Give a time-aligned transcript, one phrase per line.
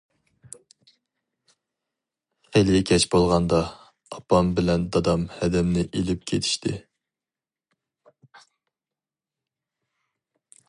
[2.49, 3.59] خېلى كەچ بولغاندا،
[4.15, 6.77] ئاپام بىلەن دادام ھەدەمنى ئېلىپ كېتىشتى.